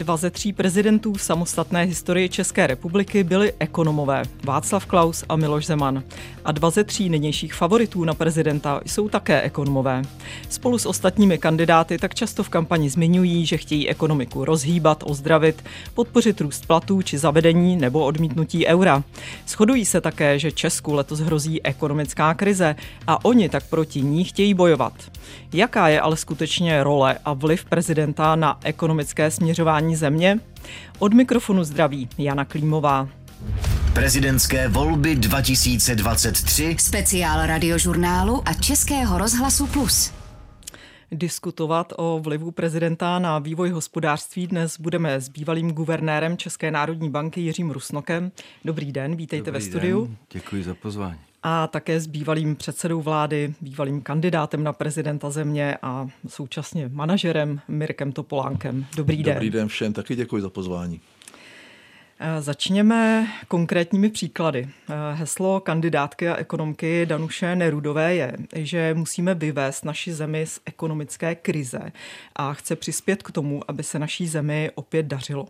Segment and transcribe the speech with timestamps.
[0.00, 5.66] Dva ze tří prezidentů v samostatné historii České republiky byli ekonomové, Václav Klaus a Miloš
[5.66, 6.02] Zeman.
[6.44, 10.02] A dva ze tří nynějších favoritů na prezidenta jsou také ekonomové.
[10.48, 15.64] Spolu s ostatními kandidáty tak často v kampani zmiňují, že chtějí ekonomiku rozhýbat, ozdravit,
[15.94, 19.02] podpořit růst platů či zavedení nebo odmítnutí eura.
[19.48, 24.54] Shodují se také, že Česku letos hrozí ekonomická krize a oni tak proti ní chtějí
[24.54, 24.92] bojovat.
[25.52, 30.40] Jaká je ale skutečně role a vliv prezidenta na ekonomické směřování země?
[30.98, 33.08] Od mikrofonu zdraví Jana Klímová.
[33.92, 36.76] Prezidentské volby 2023.
[36.78, 40.12] Speciál radiožurnálu a Českého rozhlasu Plus.
[41.12, 47.40] Diskutovat o vlivu prezidenta na vývoj hospodářství dnes budeme s bývalým guvernérem České národní banky
[47.40, 48.32] Jiřím Rusnokem.
[48.64, 50.06] Dobrý den, vítejte Dobrý ve studiu.
[50.06, 50.16] Den.
[50.32, 56.08] Děkuji za pozvání a také s bývalým předsedou vlády, bývalým kandidátem na prezidenta země a
[56.28, 58.86] současně manažerem Mirkem Topolánkem.
[58.96, 59.34] Dobrý den.
[59.34, 61.00] Dobrý den všem, taky děkuji za pozvání.
[62.40, 64.68] Začněme konkrétními příklady.
[65.12, 71.92] Heslo kandidátky a ekonomky Danuše Nerudové je, že musíme vyvést naši zemi z ekonomické krize
[72.36, 75.48] a chce přispět k tomu, aby se naší zemi opět dařilo.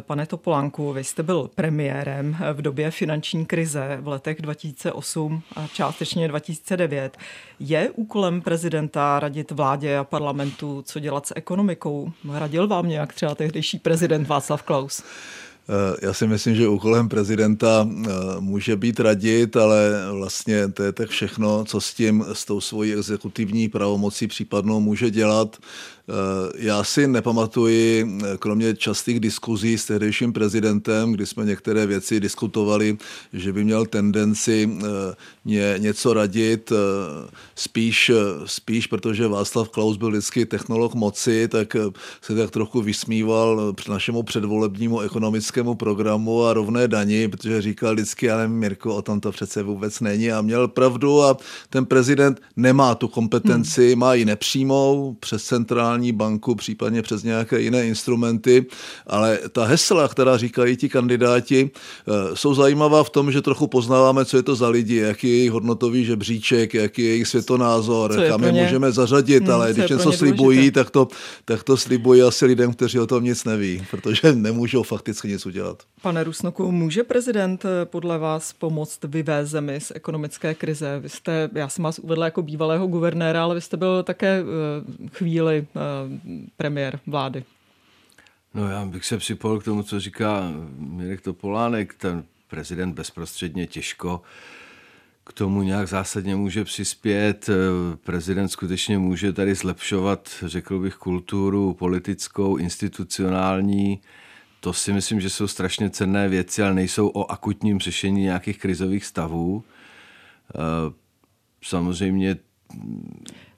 [0.00, 6.28] Pane Topolánku, vy jste byl premiérem v době finanční krize v letech 2008 a částečně
[6.28, 7.18] 2009.
[7.60, 12.12] Je úkolem prezidenta radit vládě a parlamentu, co dělat s ekonomikou?
[12.32, 15.04] Radil vám nějak třeba tehdejší prezident Václav Klaus?
[15.68, 20.92] Eh, já si myslím, že úkolem prezidenta eh, může být radit, ale vlastně to je
[20.92, 25.56] tak všechno, co s tím, s tou svojí exekutivní pravomocí případnou může dělat.
[25.56, 26.12] Eh,
[26.56, 28.06] já si nepamatuji,
[28.38, 32.98] kromě častých diskuzí s tehdejším prezidentem, kdy jsme některé věci diskutovali,
[33.32, 34.70] že by měl tendenci
[35.44, 36.72] ně, něco radit,
[37.54, 38.10] spíš,
[38.44, 41.76] spíš, protože Václav Klaus byl vždycky technolog moci, tak
[42.20, 48.48] se tak trochu vysmíval našemu předvolebnímu ekonomickému programu a rovné daní, protože říkal vždycky, ale
[48.48, 51.36] Mirko, o tom to přece vůbec není a měl pravdu a
[51.70, 53.98] ten prezident nemá tu kompetenci, hmm.
[53.98, 58.66] má ji nepřímou přes centrální banku, případně přes nějaké jiné instrumenty,
[59.06, 64.24] ale ta hesla, která říkají ti kandidáti, eh, jsou zajímavá v tom, že trochu poznáváme,
[64.24, 68.44] co je to za lidi, jaký je jejich hodnotový žebříček, jaký je jejich světonázor, kam
[68.44, 71.08] je můžeme zařadit, hmm, ale když něco slibují, tak to,
[71.44, 75.82] tak to slibují asi lidem, kteří o tom nic neví, protože nemůžou fakticky nic udělat.
[76.02, 81.00] Pane Rusnoku, může prezident eh, podle vás pomoct vyvést zemi z ekonomické krize?
[81.00, 85.08] Vy jste, já jsem vás uvedla jako bývalého guvernéra, ale vy jste byl také eh,
[85.08, 85.66] chvíli
[86.56, 87.44] premiér vlády?
[88.54, 91.94] No já bych se připojil k tomu, co říká Mirek Topolánek.
[91.94, 94.22] Ten prezident bezprostředně těžko
[95.26, 97.50] k tomu nějak zásadně může přispět.
[98.04, 104.00] Prezident skutečně může tady zlepšovat, řekl bych, kulturu politickou, institucionální.
[104.60, 109.04] To si myslím, že jsou strašně cenné věci, ale nejsou o akutním řešení nějakých krizových
[109.04, 109.64] stavů.
[111.62, 112.36] Samozřejmě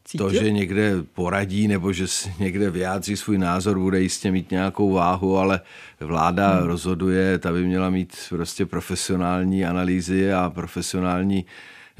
[0.09, 0.27] Cítil?
[0.27, 4.93] To, že někde poradí nebo že si někde vyjádří svůj názor, bude jistě mít nějakou
[4.93, 5.61] váhu, ale
[6.01, 6.67] vláda hmm.
[6.67, 11.47] rozhoduje, ta by měla mít prostě profesionální analýzy a profesionální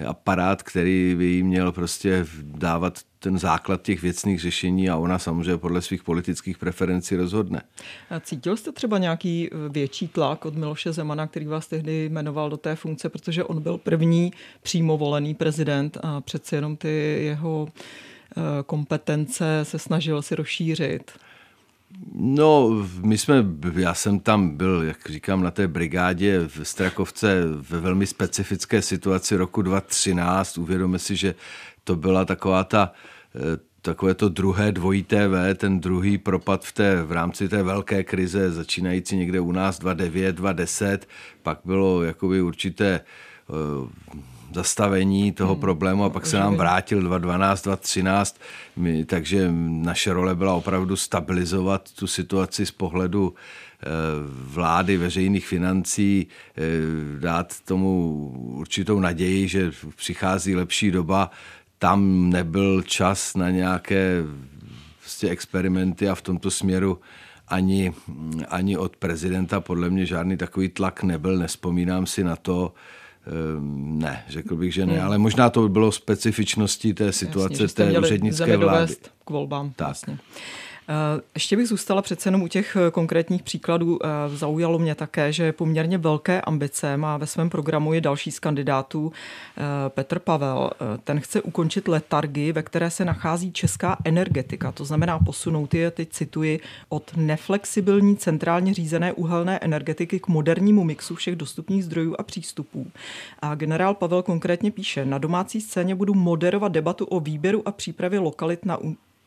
[0.07, 5.57] aparát, který by jí měl prostě dávat ten základ těch věcných řešení a ona samozřejmě
[5.57, 7.63] podle svých politických preferencí rozhodne.
[8.11, 12.51] A cítil jste třeba nějaký eh, větší tlak od Miloše Zemana, který vás tehdy jmenoval
[12.51, 17.69] do té funkce, protože on byl první přímo volený prezident a přece jenom ty jeho
[17.69, 21.13] eh, kompetence se snažil si rozšířit?
[22.15, 22.71] No,
[23.03, 23.45] my jsme,
[23.77, 29.37] já jsem tam byl, jak říkám, na té brigádě v Strakovce ve velmi specifické situaci
[29.37, 30.59] roku 2013.
[30.59, 31.35] Uvědomíme si, že
[31.85, 32.93] to byla taková ta
[33.35, 38.05] eh, takové to druhé dvojité V, ten druhý propad v, té, v rámci té velké
[38.05, 40.99] krize, začínající někde u nás 2.9, 2.10,
[41.43, 43.01] pak bylo jakoby určité
[43.49, 43.89] uh,
[44.55, 45.61] zastavení toho hmm.
[45.61, 48.41] problému a pak se nám vrátil 2012, 2013,
[48.77, 53.87] my, takže naše role byla opravdu stabilizovat tu situaci z pohledu eh,
[54.31, 56.63] vlády, veřejných financí, eh,
[57.19, 61.31] dát tomu určitou naději, že přichází lepší doba.
[61.79, 64.23] Tam nebyl čas na nějaké
[65.01, 67.01] vlastně experimenty a v tomto směru
[67.49, 67.93] ani,
[68.49, 72.75] ani od prezidenta podle mě žádný takový tlak nebyl, nespomínám si na to.
[73.29, 75.07] Ehm, ne, řekl bych, že ne, hmm.
[75.07, 78.97] ale možná to by bylo specifičností té situace, Jasně, té úřednické vlády.
[79.25, 79.73] k volbám.
[79.77, 79.89] Tak.
[79.89, 80.19] Vlastně.
[80.91, 83.99] Eh, ještě bych zůstala přece jenom u těch eh, konkrétních příkladů.
[84.03, 88.39] Eh, zaujalo mě také, že poměrně velké ambice má ve svém programu i další z
[88.39, 89.13] kandidátů
[89.89, 90.71] Petr Pavel.
[91.05, 94.73] Ten chce ukončit letargii, ve které se nachází česká energetika.
[94.73, 101.15] To znamená posunout je, teď cituji, od neflexibilní centrálně řízené uhelné energetiky k modernímu mixu
[101.15, 102.91] všech dostupných zdrojů a přístupů.
[103.43, 108.19] A generál Pavel konkrétně píše, na domácí scéně budu moderovat debatu o výběru a přípravě
[108.19, 108.79] lokalit na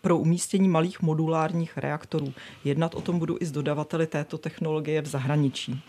[0.02, 2.34] pro umístění malých modulárních reaktorů.
[2.64, 5.82] Jednat o tom budu i s dodavateli této technologie v zahraničí.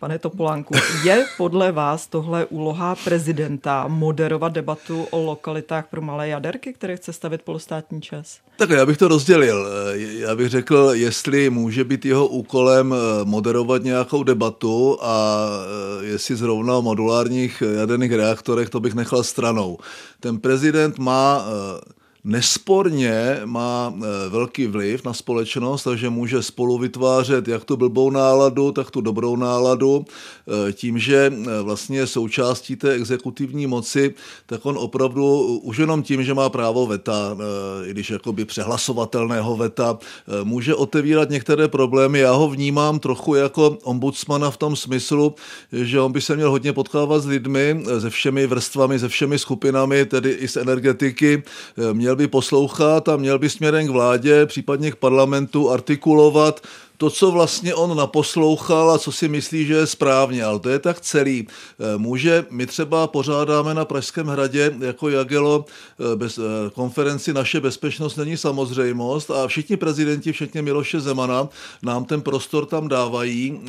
[0.00, 0.74] Pane Topolánku,
[1.04, 7.12] je podle vás tohle úloha prezidenta moderovat debatu o lokalitách pro malé jaderky, které chce
[7.12, 8.38] stavit polostátní čas?
[8.58, 9.68] Tak já bych to rozdělil.
[9.94, 15.46] Já bych řekl, jestli může být jeho úkolem eh, moderovat nějakou debatu a
[16.02, 19.78] eh, jestli zrovna o modulárních jaderných reaktorech, to bych nechal stranou.
[20.20, 27.48] Ten prezident má eh, nesporně má e, velký vliv na společnost, takže může spolu vytvářet
[27.48, 30.04] jak tu blbou náladu, tak tu dobrou náladu.
[30.68, 34.14] E, tím, že e, vlastně součástí té exekutivní moci,
[34.46, 37.36] tak on opravdu už jenom tím, že má právo veta,
[37.86, 39.98] i když jakoby přehlasovatelného veta,
[40.44, 42.18] může otevírat některé problémy.
[42.18, 45.34] Já ho vnímám trochu jako ombudsmana v tom smyslu,
[45.72, 50.06] že on by se měl hodně potkávat s lidmi, se všemi vrstvami, se všemi skupinami,
[50.06, 51.42] tedy i z energetiky.
[51.92, 56.60] Měl měl by poslouchat a měl by směrem k vládě, případně k parlamentu artikulovat
[56.96, 60.78] to, co vlastně on naposlouchal a co si myslí, že je správně, ale to je
[60.78, 61.46] tak celý.
[61.48, 65.64] Eh, může, my třeba pořádáme na Pražském hradě jako Jagelo
[66.12, 71.48] eh, bez, eh, konferenci Naše bezpečnost není samozřejmost a všichni prezidenti, včetně Miloše Zemana,
[71.82, 73.60] nám ten prostor tam dávají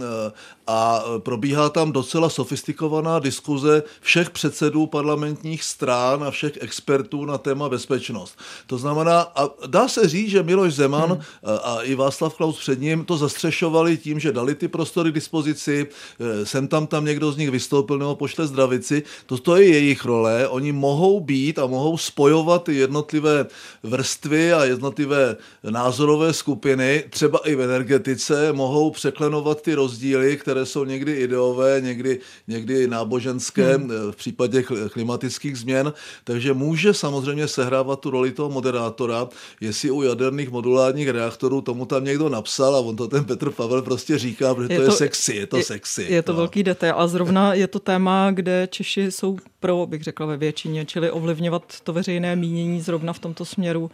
[0.68, 7.69] a probíhá tam docela sofistikovaná diskuze všech předsedů parlamentních strán a všech expertů na téma
[7.69, 8.39] bezpečnost.
[8.68, 11.21] To znamená, a dá se říct, že Miloš Zeman hmm.
[11.63, 15.88] a i Václav Klaus před ním to zastřešovali tím, že dali ty prostory k dispozici,
[15.88, 19.04] eh, sem tam tam někdo z nich vystoupil nebo pošle zdravici.
[19.25, 20.48] To, to je jejich role.
[20.48, 23.46] Oni mohou být a mohou spojovat jednotlivé
[23.84, 30.86] vrstvy a jednotlivé názorové skupiny, třeba i v energetice, mohou překlenovat ty rozdíly, které jsou
[30.86, 33.92] někdy ideové, někdy, někdy náboženské hmm.
[33.92, 35.94] Eh, v případě klimatických změn.
[36.24, 39.28] Takže může samozřejmě sehrávat tu roli toho moderátora,
[39.62, 43.81] jestli u jaderných modulárních reaktorů tomu tam někdo napsal a on to ten Petr Pavel
[43.81, 46.06] prostě říká, protože je to, to je sexy, je to je, sexy.
[46.09, 46.38] Je to no.
[46.38, 50.86] velký detail a zrovna je to téma, kde Češi jsou pro, bych řekla ve většině,
[50.86, 53.92] čili ovlivňovat to veřejné mínění zrovna v tomto směru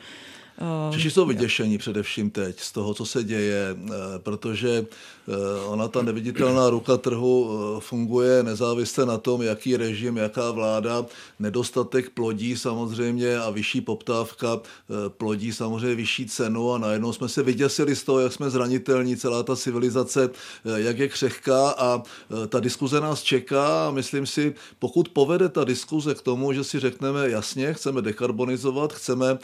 [0.92, 4.86] Češi jsou vyděšení především teď z toho, co se děje, eh, protože
[5.28, 11.06] eh, ona ta neviditelná ruka trhu funguje nezávisle na tom, jaký režim, jaká vláda,
[11.40, 14.60] nedostatek plodí samozřejmě a vyšší poptávka
[15.08, 19.44] plodí samozřejmě vyšší cenu a najednou jsme se vyděsili z toho, jak jsme zranitelní, celá
[19.44, 20.30] ta civilizace,
[20.76, 22.04] jak je křehká a
[22.50, 26.80] ta diskuze nás čeká a myslím si, pokud povede ta diskuze k tomu, že si
[26.80, 29.38] řekneme jasně, chceme dekarbonizovat, chceme,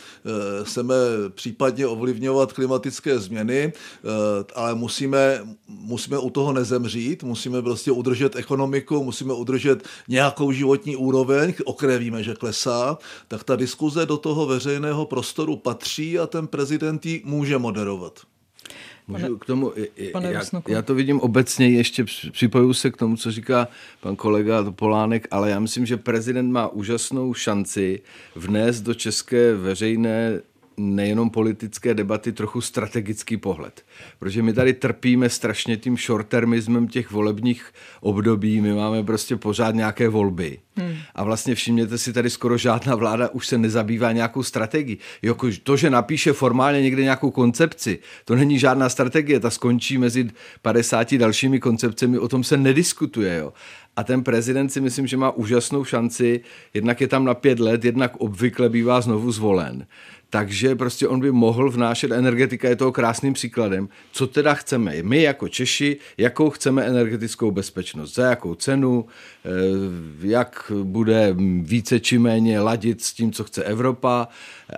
[0.64, 0.99] chceme
[1.30, 4.10] případně ovlivňovat klimatické změny, eh,
[4.56, 11.54] ale musíme, musíme u toho nezemřít, musíme prostě udržet ekonomiku, musíme udržet nějakou životní úroveň,
[11.66, 12.98] o které víme, že klesá,
[13.28, 18.19] tak ta diskuze do toho veřejného prostoru patří a ten prezident ji může moderovat.
[19.10, 19.74] Můžu k tomu,
[20.12, 23.68] pane já, já to vidím obecně, ještě připoju se k tomu, co říká
[24.01, 28.01] pan kolega Polánek, ale já myslím, že prezident má úžasnou šanci
[28.36, 30.42] vnést do české veřejné
[30.80, 33.86] nejenom politické debaty, trochu strategický pohled.
[34.20, 37.65] Protože my tady trpíme strašně tím short-termismem těch volebních
[38.01, 40.60] období, my máme prostě pořád nějaké volby.
[40.75, 40.96] Hmm.
[41.15, 44.98] A vlastně všimněte si, tady skoro žádná vláda už se nezabývá nějakou strategií.
[45.22, 50.30] Jako to, že napíše formálně někde nějakou koncepci, to není žádná strategie, ta skončí mezi
[50.62, 53.38] 50 dalšími koncepcemi, o tom se nediskutuje.
[53.38, 53.53] Jo.
[54.00, 56.41] A ten prezident si myslím, že má úžasnou šanci,
[56.74, 59.86] jednak je tam na pět let, jednak obvykle bývá znovu zvolen.
[60.29, 65.03] Takže prostě on by mohl vnášet, energetika je toho krásným příkladem, co teda chceme.
[65.03, 69.50] My jako Češi, jakou chceme energetickou bezpečnost, za jakou cenu, eh,
[70.22, 74.27] jak bude více či méně ladit s tím, co chce Evropa.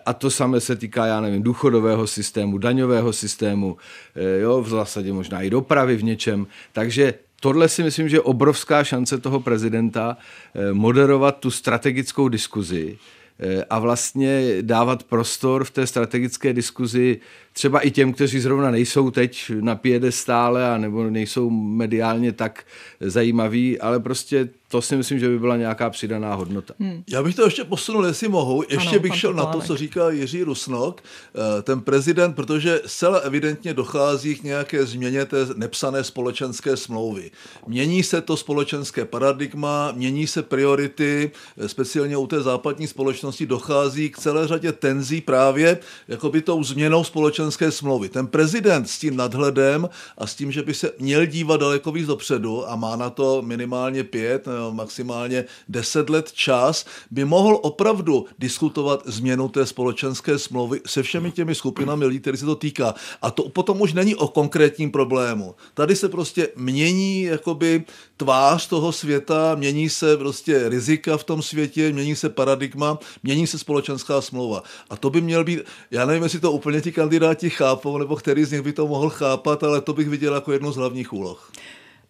[0.06, 3.78] A to samé se týká, já nevím, důchodového systému, daňového systému,
[4.16, 6.48] eh, jo, v zásadě možná i dopravy v něčem.
[6.72, 10.18] Takže tohle si myslím, že je obrovská šance toho prezidenta
[10.56, 12.98] eh, moderovat tu strategickou diskuzi,
[13.44, 17.20] Eh, a vlastně dávat prostor v té strategické diskuzi
[17.54, 19.80] třeba i těm, kteří zrovna nejsou teď na
[20.10, 22.64] stále a nebo nejsou mediálně tak
[23.00, 26.74] zajímaví, ale prostě to si myslím, že by byla nějaká přidaná hodnota.
[26.80, 27.04] Hmm.
[27.10, 28.64] Já bych to ještě posunul, jestli mohu.
[28.70, 31.02] Ještě ano, bych šel na to, co říká Jiří Rusnok.
[31.02, 37.32] Eh, ten prezident, protože zcela evidentně dochází k nějaké změně té nepsané společenské smlouvy.
[37.68, 44.10] Mění se to společenské paradigma, mění se priority, eh, speciálně u té západní společnosti dochází
[44.10, 48.10] k celé řadě tenzí právě jakoby tou změnou společenské smlouvy.
[48.10, 52.08] Ten prezident s tím nadhledem a s tím, že by se měl dívat daleko víc
[52.08, 59.04] dopředu a má na to minimálně pět maximálně 10 let čas, by mohl opravdu diskutovat
[59.06, 62.96] změnu té společenské smlouvy se všemi těmi skupinami lidí, který se to týká.
[63.22, 65.56] A to potom už není o konkrétním problému.
[65.74, 67.84] Tady se prostě mění jakoby
[68.18, 73.60] tvář toho světa, mění se prostě rizika v tom světě, mění se paradigma, mění se
[73.60, 74.64] společenská smlouva.
[74.90, 75.60] A to by měl být,
[75.92, 79.10] já nevím, jestli to úplně ti kandidáti chápou, nebo který z nich by to mohl
[79.10, 81.52] chápat, ale to bych viděl jako jednu z hlavních úloh.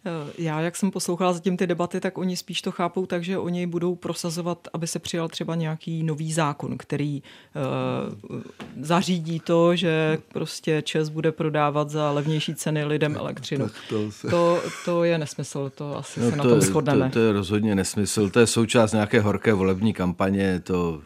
[0.05, 3.37] Eh, já, jak jsem poslouchala zatím ty debaty, tak oni spíš to chápou tak, že
[3.37, 7.23] oni budou prosazovat, aby se přijal třeba nějaký nový zákon, který
[8.29, 8.41] uh,
[8.81, 13.67] zařídí to, že prostě ČES bude prodávat za levnější ceny lidem elektřinu.
[13.89, 14.27] To, se...
[14.27, 17.09] to, to je nesmysl, to asi no se to na tom shodneme.
[17.09, 21.01] To, to je rozhodně nesmysl, to je součást nějaké horké volební kampaně, to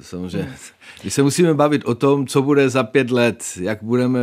[0.00, 0.54] Samozřejmě.
[1.04, 4.20] My se musíme bavit o tom, co bude za pět let, jak budeme,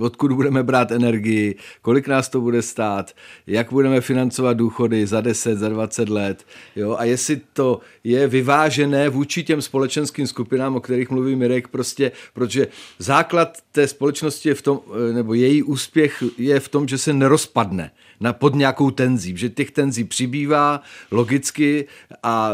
[0.00, 3.12] odkud budeme brát energii, kolik nás to bude stát,
[3.46, 6.46] jak budeme financovat důchody za 10, za 20 let.
[6.76, 6.96] Jo?
[6.98, 12.66] A jestli to je vyvážené vůči těm společenským skupinám, o kterých mluví Mirek, prostě, protože
[12.98, 14.80] základ té společnosti je v tom,
[15.12, 19.70] nebo její úspěch je v tom, že se nerozpadne na, pod nějakou tenzí, že těch
[19.70, 21.86] tenzí přibývá logicky
[22.22, 22.52] a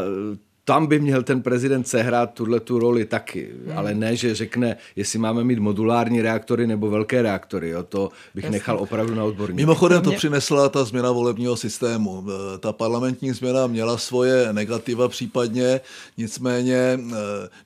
[0.64, 3.78] tam by měl ten prezident sehrát tuhle tu roli taky, hmm.
[3.78, 7.70] ale ne, že řekne, jestli máme mít modulární reaktory nebo velké reaktory.
[7.70, 8.56] Jo, to bych Jasně.
[8.56, 9.62] nechal opravdu na odborníky.
[9.62, 12.24] Mimochodem to přinesla ta změna volebního systému.
[12.54, 15.80] E, ta parlamentní změna měla svoje negativa případně,
[16.16, 16.98] nicméně e,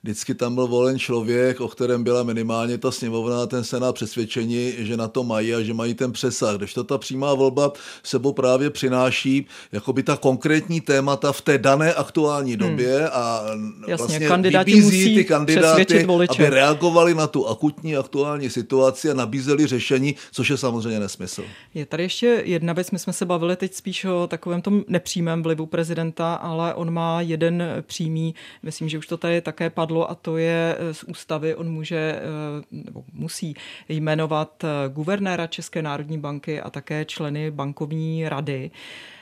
[0.03, 4.73] vždycky tam byl volen člověk, o kterém byla minimálně ta sněmovna a ten senát přesvědčení,
[4.77, 6.57] že na to mají a že mají ten přesah.
[6.57, 7.71] Když to ta přímá volba
[8.03, 12.59] sebou právě přináší jakoby ta konkrétní témata v té dané aktuální hmm.
[12.89, 13.43] Je a
[13.87, 19.67] Jasně, vlastně kandidáti musí ty kandidáty, aby reagovali na tu akutní aktuální situaci a nabízeli
[19.67, 21.43] řešení, což je samozřejmě nesmysl.
[21.73, 25.43] Je tady ještě jedna věc, my jsme se bavili teď spíš o takovém tom nepřímém
[25.43, 30.15] vlivu prezidenta, ale on má jeden přímý, myslím, že už to tady také padlo a
[30.15, 32.21] to je eh, z ústavy, on může eh,
[32.71, 33.53] nebo musí
[33.89, 38.71] jmenovat eh, guvernéra České národní banky a také členy bankovní rady.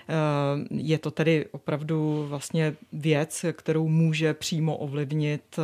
[0.09, 5.63] Eh, je to tedy opravdu vlastně věc, kterou může přímo ovlivnit eh,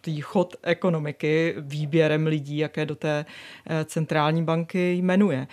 [0.00, 3.24] určitý chod ekonomiky výběrem lidí, jaké do té
[3.66, 5.46] eh, centrální banky jmenuje.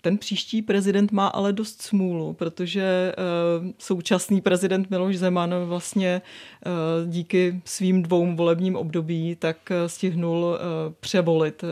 [0.00, 3.14] Ten příští prezident má ale dost smůlu, protože
[3.78, 6.22] současný prezident Miloš Zeman vlastně
[7.06, 9.56] díky svým dvou volebním období tak
[9.86, 10.58] stihnul
[11.00, 11.64] převolit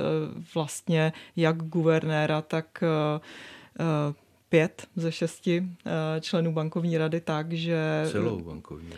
[0.54, 2.84] vlastně jak guvernéra, tak
[3.80, 4.14] Eh,
[4.48, 8.04] pět ze šesti eh, členů bankovní rady tak, že...
[8.10, 8.90] Celou bankovní.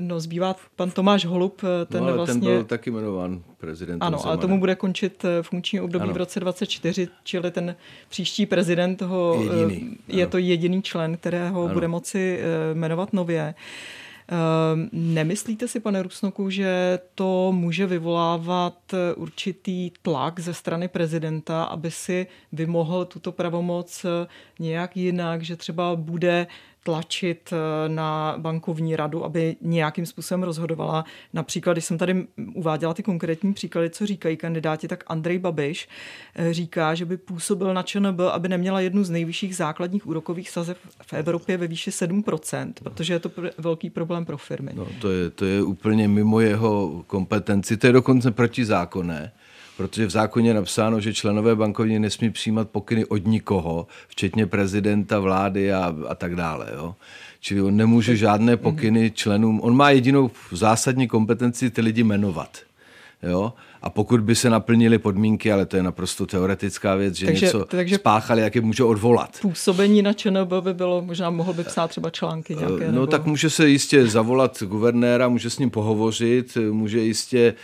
[0.00, 2.40] No, zbývá pan Tomáš Holub, eh, ten no, ale vlastně...
[2.40, 6.14] ten byl taky jmenován prezidentem Ano, ale tomu bude končit funkční období ano.
[6.14, 7.76] v roce 24, čili ten
[8.08, 9.96] příští prezident toho, jediný.
[10.08, 10.30] je ano.
[10.30, 11.74] to jediný člen, kterého ano.
[11.74, 12.40] bude moci
[12.74, 13.54] jmenovat nově.
[14.92, 18.78] Nemyslíte si, pane Rusnoku, že to může vyvolávat
[19.16, 24.06] určitý tlak ze strany prezidenta, aby si vymohl tuto pravomoc
[24.58, 26.46] nějak jinak, že třeba bude
[26.82, 31.04] tlačit eh, na bankovní radu, aby nějakým způsobem rozhodovala.
[31.32, 35.88] Například, když jsem tady uváděla ty konkrétní příklady, co říkají kandidáti, tak Andrej Babiš
[36.34, 40.76] eh, říká, že by působil na ČNB, aby neměla jednu z nejvyšších základních úrokových sazeb
[41.06, 44.70] v Evropě ve výši 7%, protože je to velký problém pro firmy.
[44.74, 49.32] No, to, je, to je úplně mimo jeho kompetenci, to je dokonce protizákonné
[49.82, 55.18] protože v zákoně je napsáno, že členové bankovní nesmí přijímat pokyny od nikoho, včetně prezidenta,
[55.18, 56.66] vlády a, a tak dále.
[56.74, 56.94] Jo?
[57.40, 62.58] Čili on nemůže žádné pokyny členům, on má jedinou zásadní kompetenci ty lidi jmenovat.
[63.22, 63.52] Jo?
[63.82, 67.64] A pokud by se naplnily podmínky, ale to je naprosto teoretická věc, že takže, něco
[67.64, 69.38] takže spáchali, jak je může odvolat.
[69.42, 72.86] Působení na ČNB by bylo, možná mohl by psát třeba články nějaké.
[72.86, 73.06] No nebo...
[73.06, 77.54] tak může se jistě zavolat guvernéra, může s ním pohovořit, může jistě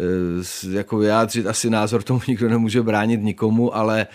[0.00, 4.06] Eh, jako vyjádřit asi názor tomu nikdo nemůže bránit nikomu, ale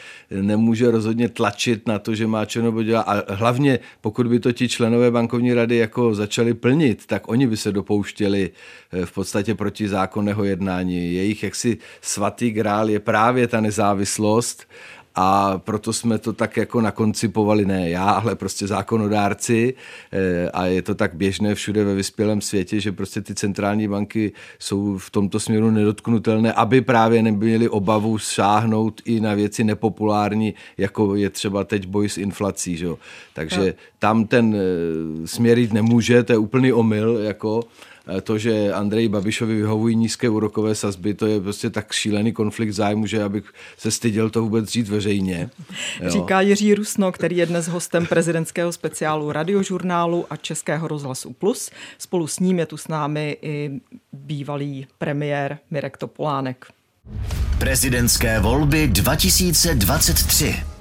[0.42, 3.02] nemůže rozhodně tlačit na to, že má černobo dělat.
[3.02, 7.58] A hlavně, pokud by to ti členové bankovní rady jako začali plnit, tak oni by
[7.58, 8.52] se dopouštěli
[8.92, 11.14] eh, v podstatě proti zákonného jednání.
[11.14, 14.66] Jejich jaksi svatý grál je právě ta nezávislost
[15.16, 19.74] a proto jsme to tak jako nakoncipovali, ne já, ale prostě zákonodárci
[20.12, 24.32] eh, a je to tak běžné všude ve vyspělém světě, že prostě ty centrální banky
[24.60, 31.16] jsou v tomto směru nedotknutelné, aby právě neměli obavu šáhnout i na věci nepopulární, jako
[31.16, 32.78] je třeba teď boj s inflací.
[32.78, 32.88] Že?
[33.34, 37.18] Takže tam ten eh, směr jít nemůže, to je úplný omyl.
[37.18, 37.64] Jako,
[38.24, 43.06] to, že Andrej Babišovi vyhovují nízké úrokové sazby, to je prostě tak šílený konflikt zájmu,
[43.06, 45.50] že abych se styděl to vůbec říct veřejně.
[46.02, 46.10] Jo.
[46.10, 51.72] Říká Jiří Rusno, který je dnes hostem prezidentského speciálu radiožurnálu a Českého rozhlasu Plus.
[51.98, 53.72] Spolu s ním je tu s námi i
[54.14, 56.66] bývalý premiér Mirek Topolánek.
[57.60, 60.73] Prezidentské volby 2023.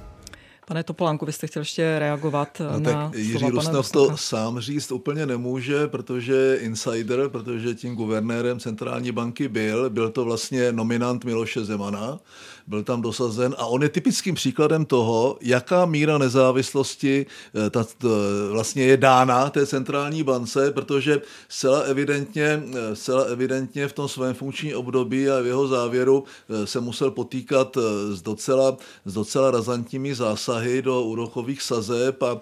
[0.67, 4.93] Pane Topolánku, vy jste chtěl ještě reagovat no, na tak Jiří Rusnov to sám říct
[4.93, 9.91] úplně nemůže, protože insider, protože tím guvernérem centrální banky byl.
[9.91, 12.19] Byl to vlastně nominant Miloše Zemana
[12.67, 17.27] byl tam dosazen a on je typickým příkladem toho, jaká míra nezávislosti
[17.67, 18.09] eh, ta, ta,
[18.51, 24.35] vlastně je dána té centrální bance, protože zcela evidentně, eh, zcela evidentně v tom svém
[24.35, 27.79] funkčním období a v jeho závěru eh, se musel potýkat
[28.13, 32.41] s docela, s docela razantními zásahy do úrokových sazeb a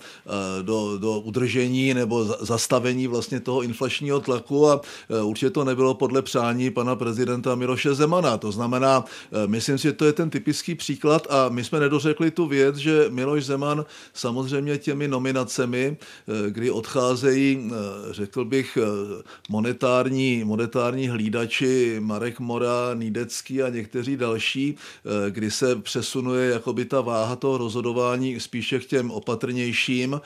[0.62, 4.80] do, do udržení nebo zastavení vlastně toho inflačního tlaku a
[5.22, 8.36] určitě to nebylo podle přání pana prezidenta Miloše Zemana.
[8.36, 9.04] To znamená,
[9.46, 12.76] myslím si, že to je je ten typický příklad a my jsme nedořekli tu věc,
[12.76, 17.74] že Miloš Zeman samozřejmě těmi nominacemi, eh, kdy odcházejí, eh,
[18.10, 24.76] řekl bych, eh, monetární, monetární hlídači Marek Mora, Nídecký a někteří další,
[25.30, 30.20] kdy se přesunuje jakoby ta váha toho rozhodování spíše k těm opatrnějším,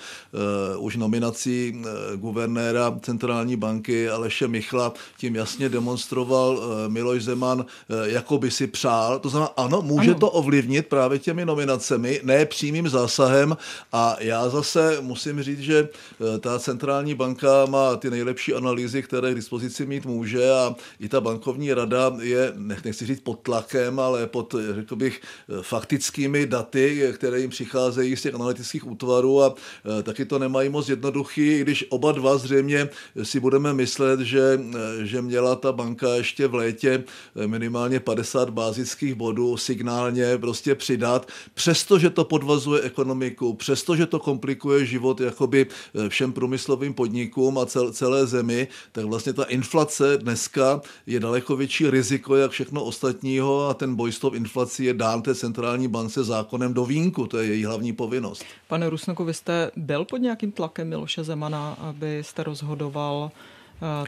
[0.78, 1.82] už nominací
[2.16, 7.66] guvernéra centrální banky Aleše Michla tím jasně demonstroval Miloš Zeman,
[8.04, 9.18] jako by si přál.
[9.18, 10.20] To znamená, ano, ano, může ano.
[10.20, 13.56] to ovlivnit právě těmi nominacemi, ne přímým zásahem.
[13.92, 19.32] A já zase musím říct, že eh, ta centrální banka má ty nejlepší analýzy, které
[19.32, 20.50] k dispozici mít může.
[20.50, 25.62] A i ta bankovní rada je, nechci říct pod tlakem, ale pod, řekl bych, eh,
[25.62, 29.42] faktickými daty, které jim přicházejí z těch analytických útvarů.
[29.42, 29.54] A
[29.98, 32.88] eh, taky to nemají moc jednoduchý, i když oba dva zřejmě
[33.22, 34.60] si budeme myslet, že,
[35.02, 37.04] že měla ta banka ještě v létě
[37.46, 45.20] minimálně 50 bázických bodů signálně prostě přidat, přestože to podvazuje ekonomiku, přestože to komplikuje život
[45.20, 51.20] jakoby eh, všem průmyslovým podnikům a cel, celé zemi, tak vlastně ta inflace dneska je
[51.20, 55.34] daleko větší riziko, jak všechno ostatního a ten boj s tou inflací je dán té
[55.34, 58.44] centrální bance zákonem do výjimku, to je její hlavní povinnost.
[58.68, 63.30] Pane Rusnoku, vy jste byl pod nějakým tlakem Miloše Zemana, abyste rozhodoval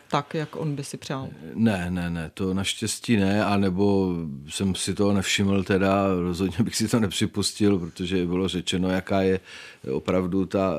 [0.08, 1.28] tak, jak on by si přál?
[1.54, 4.14] Ne, ne, ne, to naštěstí ne, anebo
[4.48, 9.40] jsem si toho nevšiml teda, rozhodně bych si to nepřipustil, protože bylo řečeno, jaká je
[9.92, 10.72] opravdu ta,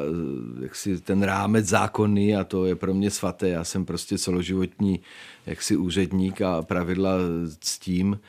[0.62, 3.50] jaksi ten rámec zákonný a to je pro mě svaté.
[3.50, 5.00] Já jsem prostě celoživotní
[5.46, 7.14] jaksi úředník a pravidla
[7.62, 8.20] s tím.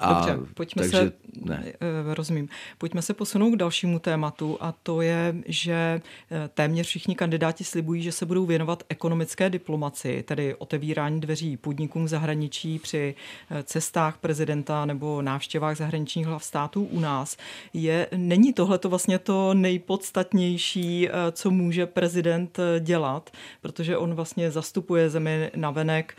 [0.00, 1.12] A, Dobře, pojďme takže, se,
[1.44, 1.64] ne.
[1.66, 7.14] Eh, rozumím, pojďme se posunout k dalšímu tématu a to je, že eh, téměř všichni
[7.14, 13.14] kandidáti slibují, že se budou věnovat ekonomické diplomaci, tedy otevírání dveří podnikům v zahraničí při
[13.50, 17.36] eh, cestách prezidenta nebo návštěvách zahraničních hlav států u nás.
[17.72, 23.30] Je, není tohle to vlastně to nejpodstatnější, co může prezident dělat,
[23.62, 26.16] protože on vlastně zastupuje zemi navenek.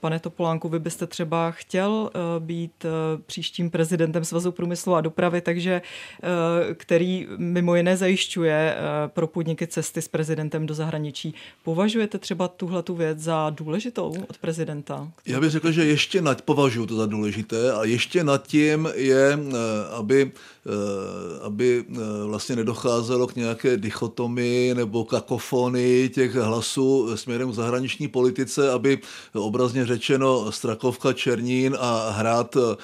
[0.00, 2.84] Pane Topolánku, vy byste třeba chtěl být
[3.26, 9.66] příštím prezidentem Svazu průmyslu a dopravy, takže eh, který mimo jiné zajišťuje eh, pro podniky
[9.66, 11.34] cesty s prezidentem do zahraničí.
[11.64, 15.08] Považujete třeba tuhle tu věc za důležitou od prezidenta?
[15.26, 19.32] Já bych řekl, že ještě nad, považuji to za důležité a ještě nad tím je,
[19.32, 19.56] eh,
[19.96, 20.32] aby
[20.66, 28.08] Eh, aby eh, vlastně nedocházelo k nějaké dichotomii nebo kakofonii těch hlasů směrem k zahraniční
[28.08, 28.98] politice, aby
[29.32, 32.76] obrazně řečeno Strakovka, Černín a Hrad eh,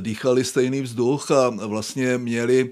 [0.00, 2.70] dýchali stejný vzduch a vlastně měli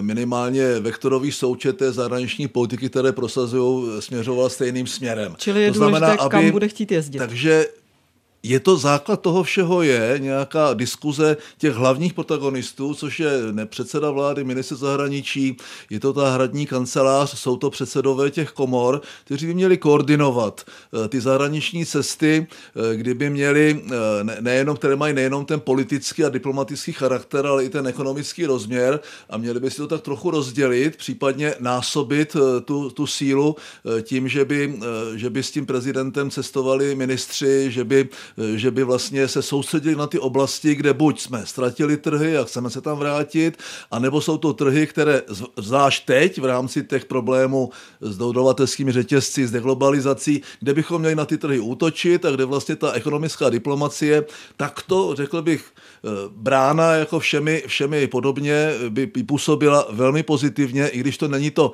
[0.00, 5.34] minimálně vektorový součet té zahraniční politiky, které prosazují, směřoval stejným směrem.
[5.38, 7.18] Čili je to znamená, důležité, aby, kam bude chtít jezdit.
[7.18, 7.66] Takže
[8.42, 14.44] je to základ toho všeho je nějaká diskuze těch hlavních protagonistů, což je nepředseda vlády,
[14.44, 15.56] minister zahraničí,
[15.90, 20.64] je to ta hradní kancelář, jsou to předsedové těch komor, kteří by měli koordinovat
[21.04, 22.46] eh, ty zahraniční cesty,
[22.92, 27.68] eh, kdyby měli eh, nejenom, které mají nejenom ten politický a diplomatický charakter, ale i
[27.68, 33.06] ten ekonomický rozměr a měli by si to tak trochu rozdělit, případně násobit tu, tu
[33.06, 33.56] sílu
[34.02, 34.78] tím, že by,
[35.14, 38.08] že by s tím prezidentem cestovali ministři, že by
[38.54, 42.70] že by vlastně se soustředili na ty oblasti, kde buď jsme ztratili trhy a chceme
[42.70, 43.58] se tam vrátit,
[43.90, 45.22] anebo jsou to trhy, které
[45.56, 47.70] zvlášť teď v rámci těch problémů
[48.00, 52.76] s dodavatelskými řetězci, s deglobalizací, kde bychom měli na ty trhy útočit a kde vlastně
[52.76, 54.24] ta ekonomická diplomacie
[54.56, 61.18] takto, řekl bych, eh, brána jako všemi, všemi podobně by působila velmi pozitivně, i když
[61.18, 61.72] to není to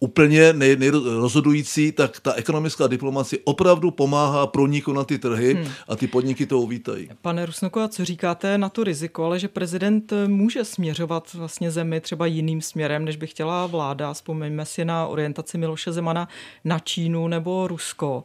[0.00, 5.72] úplně nej, nejrozhodující, tak ta ekonomická diplomacie opravdu pomáhá proniku na ty trhy hmm.
[5.88, 7.08] a ty podniky to uvítají.
[7.22, 12.00] Pane Rusnoko, a co říkáte na to riziko, ale že prezident může směřovat vlastně zemi
[12.00, 14.12] třeba jiným směrem, než by chtěla vláda.
[14.12, 16.28] Vzpomeňme si na orientaci Miloše Zemana
[16.64, 18.24] na Čínu nebo Rusko.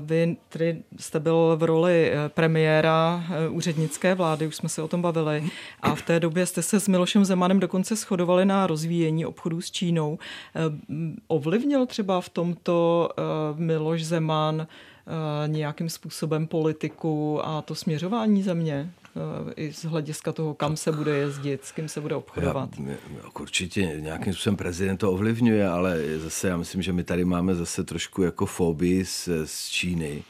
[0.00, 4.88] Vy tedy jste byl v roli eh, premiéra eh, úřednické vlády, už jsme se o
[4.88, 5.50] tom bavili,
[5.82, 9.70] a v té době jste se s Milošem Zemanem dokonce shodovali na rozvíjení obchodu s
[9.70, 10.18] Čínou
[11.28, 13.22] ovlivnil třeba v tomto eh,
[13.60, 18.90] Miloš Zeman eh, nějakým způsobem politiku a to směřování země?
[19.16, 22.70] Eh, i z hlediska toho, kam se bude jezdit, s kým se bude obchodovat.
[22.78, 22.94] Já,
[23.40, 27.84] určitě nějakým způsobem prezident to ovlivňuje, ale zase já myslím, že my tady máme zase
[27.84, 30.22] trošku jako fobii z, z Číny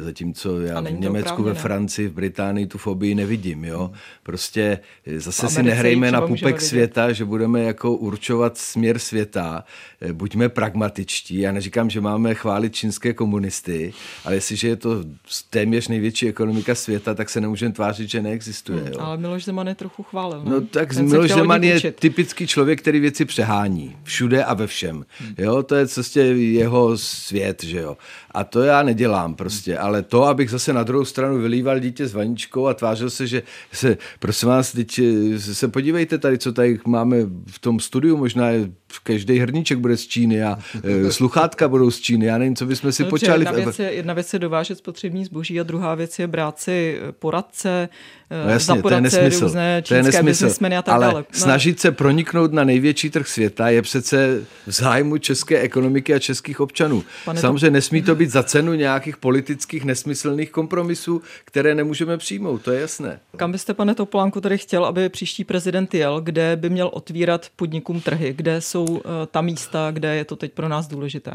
[0.00, 3.64] zatímco já v Německu, ve Francii, v Británii tu fobii nevidím.
[3.64, 3.90] Jo?
[4.22, 4.78] Prostě
[5.16, 9.64] zase si nehrejme na pupek světa, že budeme jako určovat směr světa.
[10.12, 11.38] Buďme pragmatičtí.
[11.38, 13.92] Já neříkám, že máme chválit čínské komunisty,
[14.24, 15.04] ale jestliže je to
[15.50, 18.78] téměř největší ekonomika světa, tak se nemůžeme tvářit, že neexistuje.
[18.82, 19.00] Hmm, jo?
[19.00, 20.42] Ale Miloš Zeman je trochu chválil.
[20.44, 20.50] Ne?
[20.50, 21.96] No tak Ten Miloš Zeman je učit.
[21.96, 23.96] typický člověk, který věci přehání.
[24.02, 25.04] Všude a ve všem.
[25.18, 25.34] Hmm.
[25.38, 25.62] Jo?
[25.62, 27.96] To je prostě jeho svět, že jo.
[28.34, 32.14] A to já nedělám prostě, ale to, abych zase na druhou stranu vylíval dítě s
[32.14, 33.42] vaničkou a tvářil se, že
[33.72, 37.16] se, prosím vás, teď eh, se podívejte tady, co tady máme
[37.46, 38.48] v tom studiu, možná
[39.02, 42.26] každý hrníček bude z Číny a e, sluchátka budou z Číny.
[42.26, 43.40] Já nevím, co bychom si no, počali.
[43.40, 46.98] Jedna věc, je, jedna věc je dovážet spotřební zboží a druhá věc je brát si
[47.18, 47.88] poradce,
[48.44, 49.44] no jasně, za poradce, to je nesmysl.
[49.44, 50.66] různé čínské to je nesmysl.
[50.78, 51.20] a tak Ale dále.
[51.20, 51.26] No.
[51.38, 56.60] snažit se proniknout na největší trh světa je přece v zájmu české ekonomiky a českých
[56.60, 57.04] občanů.
[57.24, 57.72] Pane Samozřejmě to...
[57.72, 63.20] nesmí to být za cenu nějakých politických nesmyslných kompromisů, které nemůžeme přijmout, to je jasné.
[63.36, 68.00] Kam byste, pane Topolánku, tady chtěl, aby příští prezident jel, kde by měl otvírat podnikům
[68.00, 71.32] trhy, kde jsou eh, ta místa, kde je to teď pro nás důležité?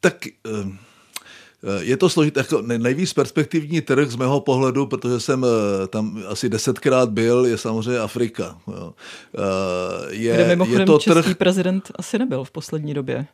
[0.00, 5.46] Tak eh, eh, je to složité, jako nejvíc perspektivní trh z mého pohledu, protože jsem
[5.88, 8.58] tam asi desetkrát byl, je samozřejmě Afrika.
[10.10, 11.36] Je, Kde mimochodem je to český trh...
[11.36, 13.26] prezident asi nebyl v poslední době.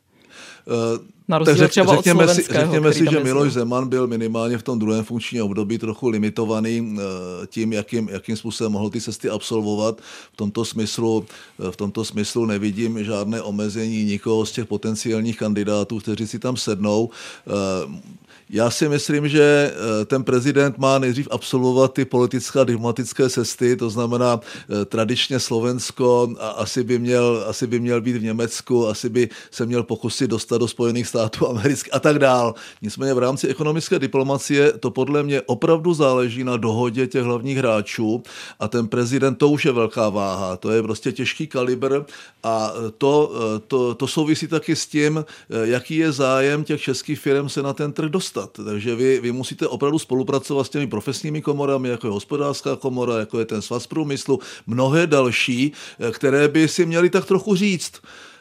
[1.28, 4.62] Na rozdíl řek, třeba řekněme od si, řekněme si, že Miloš Zeman byl minimálně v
[4.62, 10.00] tom druhém funkčním období trochu limitovaný eh, tím, jakým, jakým způsobem mohl ty cesty absolvovat.
[10.32, 11.26] V tomto smyslu,
[11.68, 16.56] eh, v tomto smyslu nevidím žádné omezení nikoho z těch potenciálních kandidátů, kteří si tam
[16.56, 17.10] sednou.
[17.46, 18.16] Eh,
[18.50, 19.74] já si myslím, že
[20.06, 24.40] ten prezident má nejdřív absolvovat ty politické a diplomatické cesty, to znamená
[24.86, 29.66] tradičně Slovensko a asi by, měl, asi by měl být v Německu, asi by se
[29.66, 31.15] měl pokusit dostat do Spojených států
[31.48, 32.54] amerických a tak dál.
[32.82, 38.22] Nicméně v rámci ekonomické diplomacie to podle mě opravdu záleží na dohodě těch hlavních hráčů
[38.60, 42.02] a ten prezident to už je velká váha, to je prostě těžký kalibr
[42.42, 43.32] a to,
[43.66, 45.24] to, to souvisí taky s tím,
[45.62, 48.50] jaký je zájem těch českých firm se na ten trh dostat.
[48.64, 53.38] Takže vy, vy musíte opravdu spolupracovat s těmi profesními komorami, jako je hospodářská komora, jako
[53.38, 55.72] je ten svaz průmyslu, mnohé další,
[56.12, 57.92] které by si měli tak trochu říct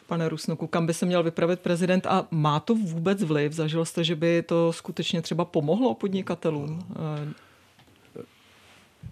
[0.06, 3.52] pane Rusnoku, kam by se měl vypravit prezident a má to vůbec vliv?
[3.52, 6.78] Zažil jste, že by to skutečně třeba pomohlo podnikatelům?
[6.90, 7.46] Eh,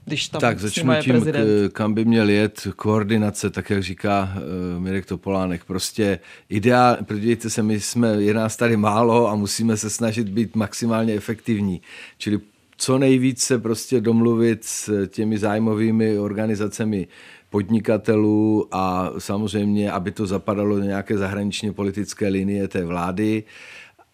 [0.05, 1.73] když tam tak začnu tím, prezident.
[1.73, 5.65] kam by měl jet koordinace, tak jak říká uh, Mirek Topolánek.
[5.65, 10.57] Prostě ideál, podívejte se, my jsme, je nás tady málo a musíme se snažit být
[10.57, 11.81] maximálně efektivní.
[12.19, 12.41] Čili
[12.77, 17.07] co nejvíce prostě domluvit s těmi zájmovými organizacemi
[17.55, 23.45] podnikatelů a samozřejmě, aby to zapadalo do nějaké zahraničně politické linie té vlády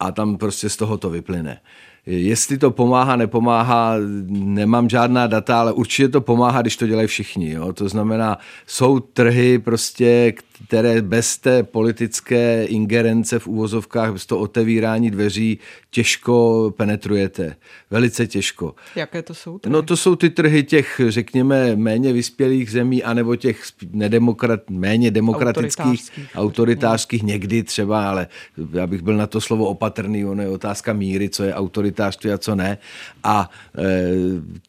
[0.01, 1.61] a tam prostě z toho to vyplyne.
[2.07, 3.95] Jestli to pomáhá, nepomáhá,
[4.29, 7.51] nemám žádná data, ale určitě to pomáhá, když to dělají všichni.
[7.51, 7.73] Jo?
[7.73, 10.33] To znamená, jsou trhy prostě,
[10.67, 15.59] které bez té politické ingerence v úvozovkách, bez toho otevírání dveří
[15.91, 17.57] těžko penetrujete.
[17.91, 18.75] Velice těžko.
[18.97, 19.73] Jaké to jsou trhy?
[19.73, 25.85] No to jsou ty trhy těch, řekněme, méně vyspělých zemí, anebo těch nedemokrat, méně demokratických,
[25.85, 28.27] autoritářských, autoritářských někdy třeba, ale
[28.73, 32.39] já bych byl na to slovo opatrný, ono je otázka míry, co je autoritářství a
[32.39, 32.79] co ne.
[33.23, 34.11] A e,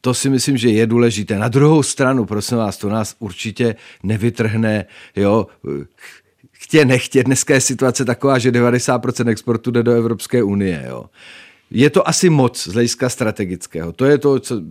[0.01, 1.39] to si myslím, že je důležité.
[1.39, 5.47] Na druhou stranu, prosím vás, to nás určitě nevytrhne, jo,
[6.51, 10.85] chtě nechtě, dneska je situace taková, že 90% exportu jde do Evropské unie.
[10.89, 11.05] Jo.
[11.71, 13.91] je to asi moc z hlediska strategického.
[13.91, 14.61] To je to, co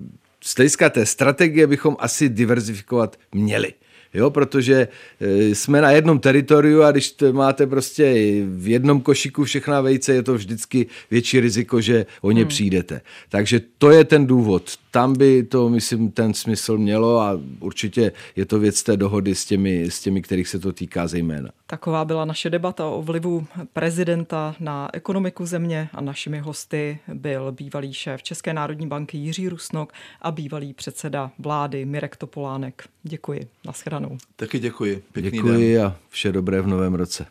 [0.45, 3.73] z hlediska té strategie bychom asi diverzifikovat měli
[4.15, 4.89] jo, protože
[5.21, 8.05] e, jsme na jednom teritoriu a když máte prostě
[8.47, 12.49] v jednom košiku všechna vejce, je to vždycky větší riziko, že o ně hmm.
[12.49, 13.01] přijdete.
[13.29, 14.77] Takže to je ten důvod.
[14.91, 19.45] Tam by to, myslím, ten smysl mělo a určitě je to věc té dohody s
[19.45, 21.51] těmi, s těmi kterých se to týká zejména.
[21.67, 27.93] Taková byla naše debata o vlivu prezidenta na ekonomiku země a našimi hosty byl bývalý
[27.93, 32.85] šéf České národní banky Jiří Rusnok a bývalý předseda vlády Mirek Topolánek.
[33.03, 33.41] Děkuji.
[33.67, 34.19] Naschledanou.
[34.37, 35.03] Taky děkuji.
[35.13, 35.87] Pěkný děkuji den.
[35.87, 37.27] a vše dobré v novém roce.